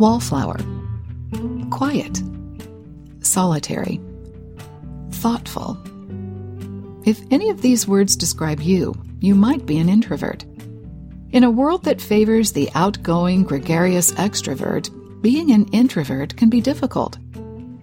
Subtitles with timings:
[0.00, 0.56] wallflower,
[1.68, 2.22] quiet,
[3.20, 4.00] solitary,
[5.10, 5.78] thoughtful.
[7.04, 10.44] If any of these words describe you, you might be an introvert.
[11.32, 14.90] In a world that favors the outgoing, gregarious extrovert,
[15.20, 17.18] being an introvert can be difficult.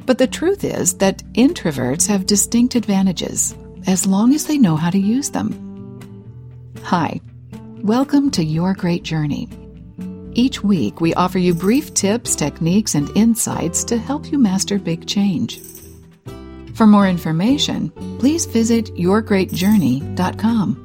[0.07, 3.55] But the truth is that introverts have distinct advantages
[3.85, 5.53] as long as they know how to use them.
[6.81, 7.21] Hi,
[7.83, 9.47] welcome to Your Great Journey.
[10.37, 15.07] Each week, we offer you brief tips, techniques, and insights to help you master big
[15.07, 15.59] change.
[16.75, 20.83] For more information, please visit yourgreatjourney.com.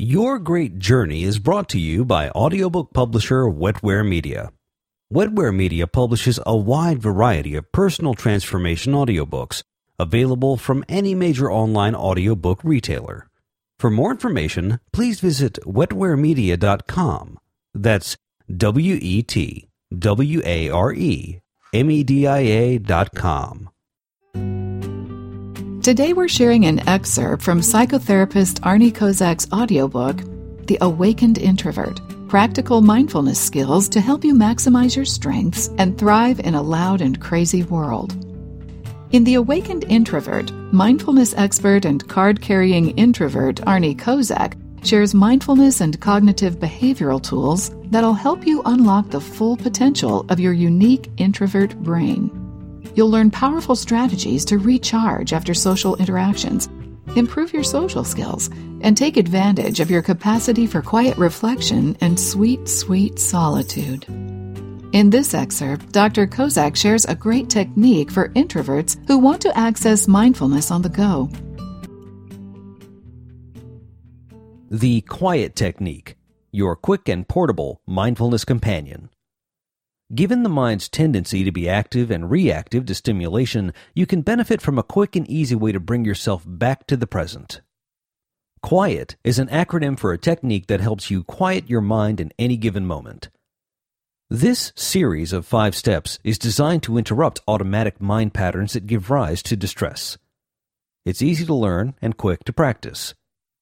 [0.00, 4.50] Your Great Journey is brought to you by audiobook publisher Wetware Media.
[5.14, 9.62] Wetware Media publishes a wide variety of personal transformation audiobooks
[10.00, 13.27] available from any major online audiobook retailer.
[13.78, 17.38] For more information, please visit wetwaremedia.com.
[17.74, 18.16] That's
[18.56, 21.40] W E T W A R E
[21.72, 23.70] M E D I A dot com.
[25.82, 30.18] Today we're sharing an excerpt from psychotherapist Arnie Kozak's audiobook,
[30.66, 36.54] The Awakened Introvert Practical Mindfulness Skills to Help You Maximize Your Strengths and Thrive in
[36.54, 38.27] a Loud and Crazy World.
[39.10, 44.52] In The Awakened Introvert, mindfulness expert and card carrying introvert Arnie Kozak
[44.86, 50.52] shares mindfulness and cognitive behavioral tools that'll help you unlock the full potential of your
[50.52, 52.30] unique introvert brain.
[52.94, 56.68] You'll learn powerful strategies to recharge after social interactions,
[57.16, 58.50] improve your social skills,
[58.82, 64.04] and take advantage of your capacity for quiet reflection and sweet, sweet solitude.
[64.92, 66.26] In this excerpt, Dr.
[66.26, 71.28] Kozak shares a great technique for introverts who want to access mindfulness on the go.
[74.70, 76.16] The Quiet Technique,
[76.52, 79.10] your quick and portable mindfulness companion.
[80.14, 84.78] Given the mind's tendency to be active and reactive to stimulation, you can benefit from
[84.78, 87.60] a quick and easy way to bring yourself back to the present.
[88.62, 92.56] Quiet is an acronym for a technique that helps you quiet your mind in any
[92.56, 93.28] given moment.
[94.30, 99.42] This series of five steps is designed to interrupt automatic mind patterns that give rise
[99.44, 100.18] to distress.
[101.06, 103.14] It's easy to learn and quick to practice.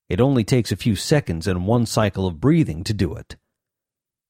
[0.09, 3.37] It only takes a few seconds and one cycle of breathing to do it.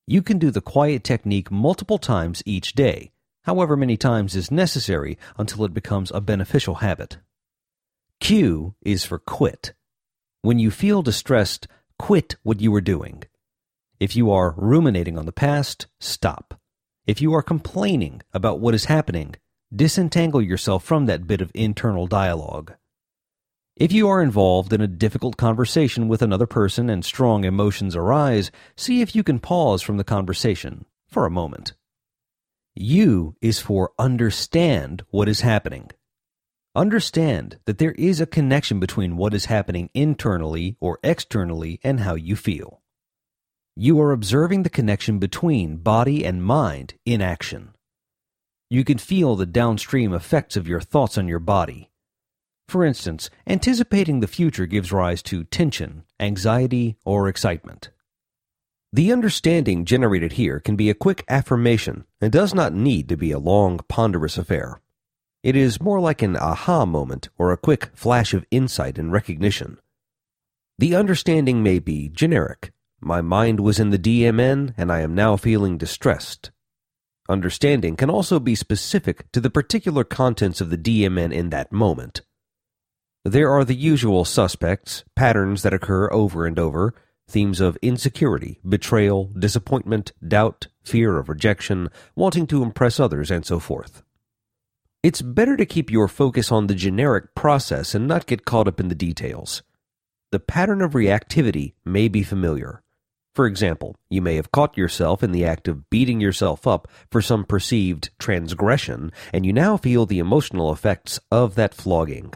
[0.07, 3.13] You can do the quiet technique multiple times each day,
[3.45, 7.17] however many times is necessary until it becomes a beneficial habit.
[8.21, 9.73] Q is for quit.
[10.43, 11.67] When you feel distressed,
[11.99, 13.23] quit what you are doing.
[13.99, 16.61] If you are ruminating on the past, stop.
[17.07, 19.37] If you are complaining about what is happening,
[19.75, 22.75] disentangle yourself from that bit of internal dialogue.
[23.75, 28.51] If you are involved in a difficult conversation with another person and strong emotions arise,
[28.77, 31.73] see if you can pause from the conversation for a moment.
[32.75, 35.91] U is for understand what is happening.
[36.75, 42.15] Understand that there is a connection between what is happening internally or externally and how
[42.15, 42.83] you feel.
[43.77, 47.75] You are observing the connection between body and mind in action.
[48.71, 51.91] You can feel the downstream effects of your thoughts on your body
[52.69, 57.91] for instance, anticipating the future gives rise to tension, anxiety, or excitement.
[58.93, 63.31] The understanding generated here can be a quick affirmation and does not need to be
[63.31, 64.81] a long, ponderous affair.
[65.43, 69.79] It is more like an aha moment or a quick flash of insight and recognition.
[70.79, 72.73] The understanding may be generic.
[73.01, 76.51] My mind was in the DMN and I am now feeling distressed.
[77.29, 82.23] Understanding can also be specific to the particular contents of the DMN in that moment.
[83.25, 86.95] There are the usual suspects, patterns that occur over and over,
[87.29, 93.59] themes of insecurity, betrayal, disappointment, doubt, fear of rejection, wanting to impress others, and so
[93.59, 94.03] forth.
[95.03, 98.79] It's better to keep your focus on the generic process and not get caught up
[98.79, 99.63] in the details.
[100.31, 102.83] The pattern of reactivity may be familiar.
[103.37, 107.21] For example, you may have caught yourself in the act of beating yourself up for
[107.21, 112.33] some perceived transgression, and you now feel the emotional effects of that flogging.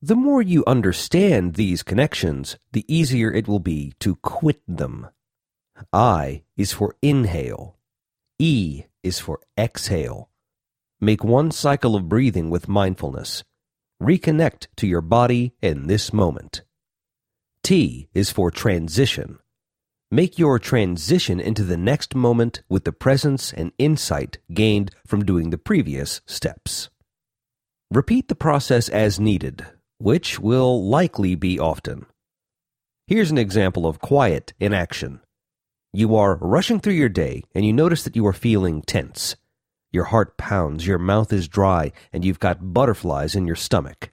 [0.00, 5.08] The more you understand these connections, the easier it will be to quit them.
[5.92, 7.76] I is for inhale.
[8.38, 10.30] E is for exhale.
[11.00, 13.42] Make one cycle of breathing with mindfulness.
[14.00, 16.62] Reconnect to your body in this moment.
[17.64, 19.40] T is for transition.
[20.10, 25.50] Make your transition into the next moment with the presence and insight gained from doing
[25.50, 26.88] the previous steps.
[27.90, 29.66] Repeat the process as needed
[29.98, 32.06] which will likely be often.
[33.06, 35.20] Here's an example of quiet in action.
[35.92, 39.36] You are rushing through your day and you notice that you are feeling tense.
[39.90, 44.10] Your heart pounds, your mouth is dry, and you've got butterflies in your stomach.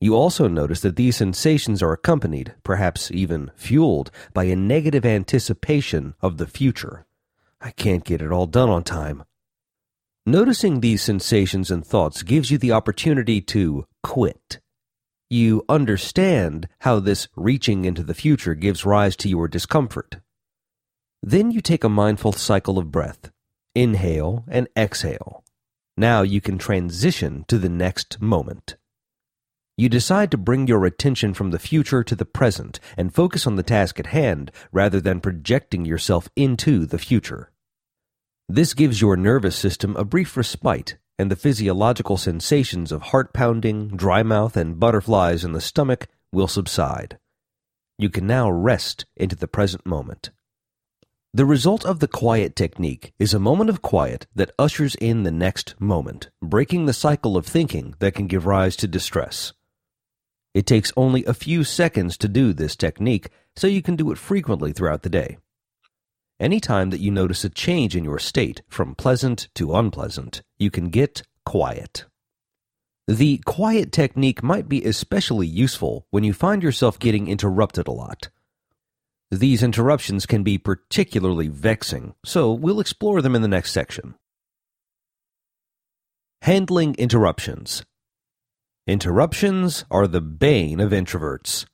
[0.00, 6.14] You also notice that these sensations are accompanied, perhaps even fueled, by a negative anticipation
[6.20, 7.04] of the future.
[7.60, 9.24] I can't get it all done on time.
[10.24, 14.60] Noticing these sensations and thoughts gives you the opportunity to quit.
[15.30, 20.18] You understand how this reaching into the future gives rise to your discomfort.
[21.22, 23.30] Then you take a mindful cycle of breath,
[23.74, 25.44] inhale and exhale.
[25.96, 28.76] Now you can transition to the next moment.
[29.80, 33.54] You decide to bring your attention from the future to the present and focus on
[33.54, 37.52] the task at hand rather than projecting yourself into the future.
[38.48, 43.90] This gives your nervous system a brief respite, and the physiological sensations of heart pounding,
[43.90, 47.16] dry mouth, and butterflies in the stomach will subside.
[47.98, 50.30] You can now rest into the present moment.
[51.32, 55.30] The result of the quiet technique is a moment of quiet that ushers in the
[55.30, 59.52] next moment, breaking the cycle of thinking that can give rise to distress.
[60.58, 64.18] It takes only a few seconds to do this technique, so you can do it
[64.18, 65.38] frequently throughout the day.
[66.40, 70.68] Any time that you notice a change in your state from pleasant to unpleasant, you
[70.68, 72.06] can get quiet.
[73.06, 78.28] The quiet technique might be especially useful when you find yourself getting interrupted a lot.
[79.30, 84.16] These interruptions can be particularly vexing, so we'll explore them in the next section.
[86.42, 87.84] Handling interruptions.
[88.88, 91.66] Interruptions are the bane of introverts.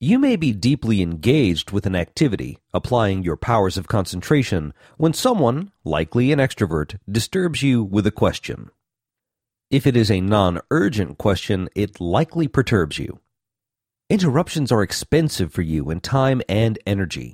[0.00, 5.70] You may be deeply engaged with an activity, applying your powers of concentration, when someone,
[5.84, 8.70] likely an extrovert, disturbs you with a question.
[9.70, 13.20] If it is a non urgent question, it likely perturbs you.
[14.10, 17.32] Interruptions are expensive for you in time and energy.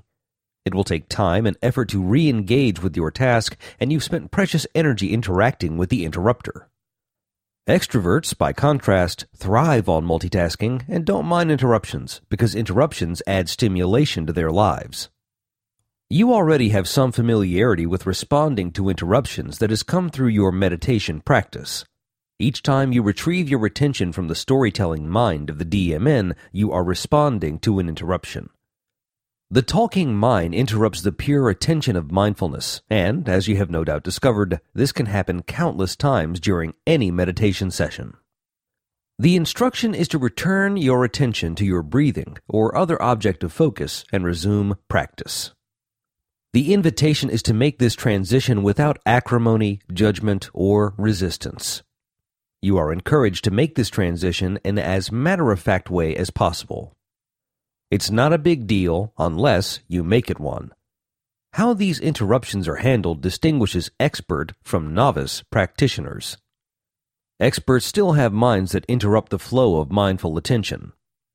[0.66, 4.30] It will take time and effort to re engage with your task, and you've spent
[4.30, 6.68] precious energy interacting with the interrupter.
[7.66, 14.34] Extroverts, by contrast, thrive on multitasking and don't mind interruptions because interruptions add stimulation to
[14.34, 15.08] their lives.
[16.10, 21.22] You already have some familiarity with responding to interruptions that has come through your meditation
[21.22, 21.86] practice.
[22.38, 26.84] Each time you retrieve your attention from the storytelling mind of the DMN, you are
[26.84, 28.50] responding to an interruption.
[29.54, 34.02] The talking mind interrupts the pure attention of mindfulness, and, as you have no doubt
[34.02, 38.14] discovered, this can happen countless times during any meditation session.
[39.16, 44.04] The instruction is to return your attention to your breathing or other object of focus
[44.12, 45.52] and resume practice.
[46.52, 51.84] The invitation is to make this transition without acrimony, judgment, or resistance.
[52.60, 56.96] You are encouraged to make this transition in as matter of fact way as possible.
[57.90, 60.72] It's not a big deal unless you make it one.
[61.52, 66.36] How these interruptions are handled distinguishes expert from novice practitioners.
[67.38, 70.92] Experts still have minds that interrupt the flow of mindful attention.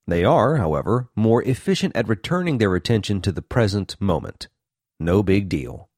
[0.08, 4.48] They are, however, more efficient at returning their attention to the present moment.
[5.00, 5.90] No big deal.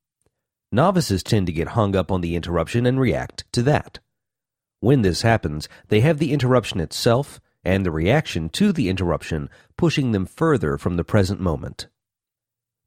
[0.71, 3.99] Novices tend to get hung up on the interruption and react to that.
[4.81, 10.11] When this happens, they have the interruption itself and the reaction to the interruption pushing
[10.11, 11.87] them further from the present moment.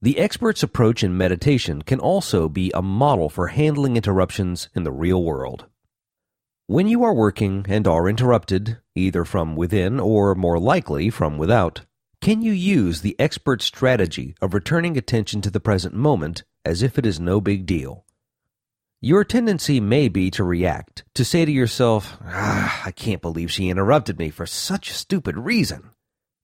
[0.03, 4.93] The expert's approach in meditation can also be a model for handling interruptions in the
[4.93, 5.67] real world.
[6.67, 11.83] When you are working and are interrupted, either from within or more likely from without,
[12.21, 16.99] can you use the expert strategy of returning attention to the present moment as if
[16.99, 18.04] it is no big deal?
[19.05, 23.69] Your tendency may be to react, to say to yourself, ah, I can't believe she
[23.69, 25.91] interrupted me for such a stupid reason.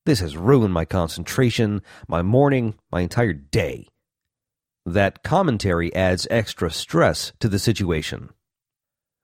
[0.05, 3.87] This has ruined my concentration, my morning, my entire day.
[4.85, 8.29] That commentary adds extra stress to the situation.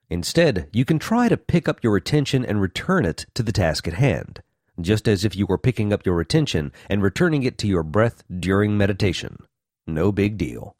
[0.09, 3.87] Instead, you can try to pick up your attention and return it to the task
[3.87, 4.41] at hand,
[4.81, 8.23] just as if you were picking up your attention and returning it to your breath
[8.35, 9.37] during meditation.
[9.87, 10.75] No big deal.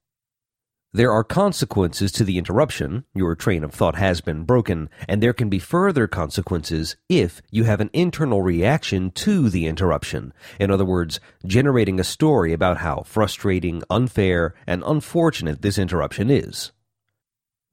[0.97, 5.35] There are consequences to the interruption, your train of thought has been broken, and there
[5.35, 10.33] can be further consequences if you have an internal reaction to the interruption.
[10.59, 16.73] In other words, generating a story about how frustrating, unfair, and unfortunate this interruption is.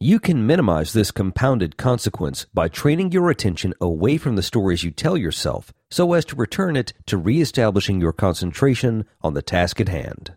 [0.02, 4.92] You can minimize this compounded consequence by training your attention away from the stories you
[4.92, 9.88] tell yourself so as to return it to reestablishing your concentration on the task at
[9.88, 10.36] hand.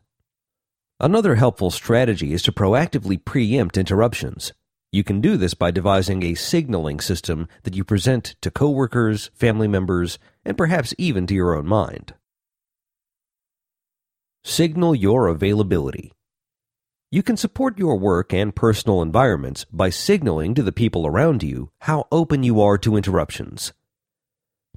[0.98, 4.54] Another helpful strategy is to proactively preempt interruptions.
[4.90, 9.68] You can do this by devising a signaling system that you present to coworkers, family
[9.68, 12.14] members, and perhaps even to your own mind.
[14.42, 16.12] Signal your availability.
[17.10, 21.70] You can support your work and personal environments by signaling to the people around you
[21.80, 23.74] how open you are to interruptions.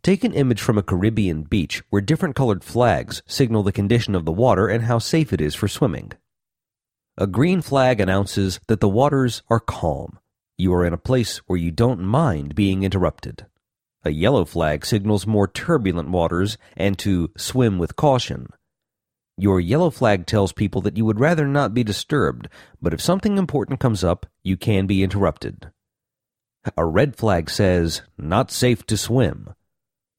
[0.02, 4.24] Take an image from a Caribbean beach where different colored flags signal the condition of
[4.24, 6.14] the water and how safe it is for swimming.
[7.18, 10.18] A green flag announces that the waters are calm.
[10.58, 13.46] You are in a place where you don't mind being interrupted.
[14.06, 18.48] A yellow flag signals more turbulent waters and to swim with caution.
[19.38, 22.48] Your yellow flag tells people that you would rather not be disturbed,
[22.82, 25.72] but if something important comes up, you can be interrupted.
[26.78, 29.54] A red flag says, not safe to swim.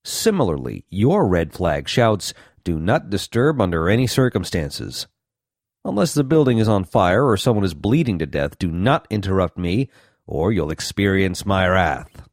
[0.05, 2.33] Similarly, your red flag shouts,
[2.65, 5.07] do not disturb under any circumstances.
[5.85, 9.57] Unless the building is on fire or someone is bleeding to death, do not interrupt
[9.57, 9.89] me,
[10.27, 12.29] or you'll experience my wrath.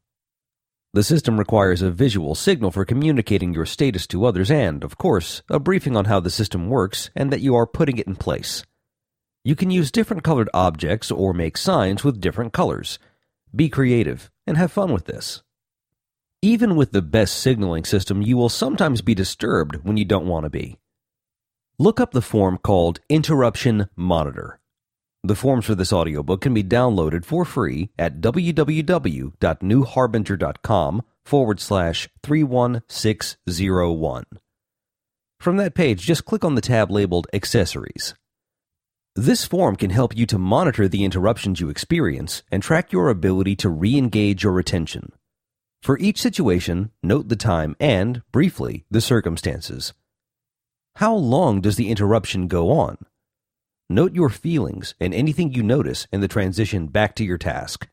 [0.94, 5.44] The system requires a visual signal for communicating your status to others and, of course,
[5.50, 8.64] a briefing on how the system works and that you are putting it in place.
[9.44, 13.00] You can use different colored objects or make signs with different colors.
[13.56, 15.44] Be creative and have fun with this.
[16.44, 20.44] Even with the best signaling system, you will sometimes be disturbed when you don't want
[20.44, 20.78] to be.
[21.80, 24.60] Look up the form called Interruption Monitor.
[25.24, 34.24] The forms for this audiobook can be downloaded for free at www.newharbinger.com forward slash 31601.
[35.40, 38.14] From that page, just click on the tab labeled Accessories.
[39.16, 43.56] This form can help you to monitor the interruptions you experience and track your ability
[43.56, 45.14] to re engage your attention.
[45.82, 49.94] For each situation, note the time and, briefly, the circumstances.
[50.96, 52.98] How long does the interruption go on?
[53.90, 57.88] Note your feelings and anything you notice in the transition back to your task.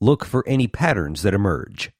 [0.00, 1.90] Look for any patterns that emerge.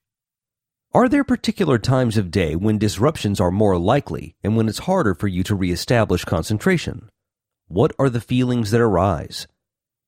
[0.93, 5.13] Are there particular times of day when disruptions are more likely and when it's harder
[5.13, 7.09] for you to reestablish concentration?
[7.67, 9.45] What are the feelings that arise?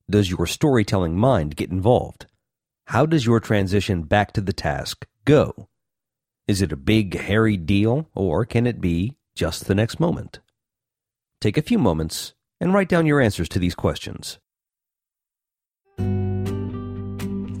[0.08, 2.26] Does your storytelling mind get involved?
[2.90, 5.68] How does your transition back to the task go?
[6.48, 10.40] Is it a big, hairy deal, or can it be just the next moment?
[11.40, 14.40] Take a few moments and write down your answers to these questions.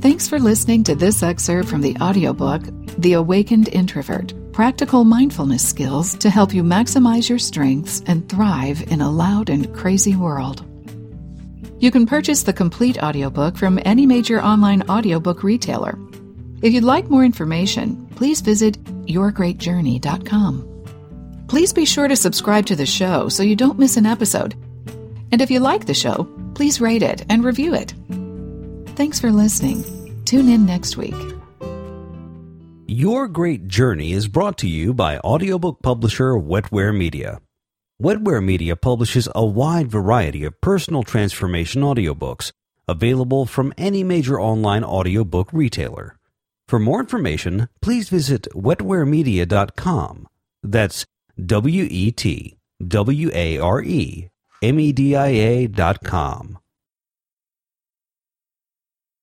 [0.00, 2.62] Thanks for listening to this excerpt from the audiobook,
[2.98, 9.00] The Awakened Introvert Practical Mindfulness Skills to Help You Maximize Your Strengths and Thrive in
[9.00, 10.66] a Loud and Crazy World.
[11.80, 15.98] You can purchase the complete audiobook from any major online audiobook retailer.
[16.60, 21.46] If you'd like more information, please visit yourgreatjourney.com.
[21.48, 24.54] Please be sure to subscribe to the show so you don't miss an episode.
[25.32, 27.94] And if you like the show, please rate it and review it.
[28.94, 29.82] Thanks for listening.
[30.26, 31.14] Tune in next week.
[32.86, 37.40] Your Great Journey is brought to you by audiobook publisher Wetware Media.
[38.00, 42.50] Wetware Media publishes a wide variety of personal transformation audiobooks
[42.88, 46.16] available from any major online audiobook retailer.
[46.66, 50.28] For more information, please visit wetwaremedia.com.
[50.62, 51.04] That's
[51.44, 52.56] W E T
[52.88, 54.30] W A R E
[54.62, 56.59] M E D I A dot com.